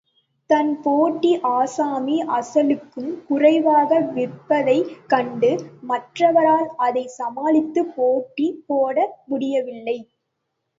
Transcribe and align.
தன் 0.49 0.71
போட்டி 0.81 1.31
ஆசாமி 1.49 2.15
அசலுக்கும் 2.37 3.11
குறைவாக 3.27 3.99
விற்பதைக் 4.15 4.91
கண்டு, 5.07 5.51
மற்றவரால் 5.87 6.67
அதைச் 6.79 7.15
சமாளித்துப் 7.19 7.93
போட்டி 7.95 8.49
போட 8.67 8.97
முடியவில்லை. 9.27 9.99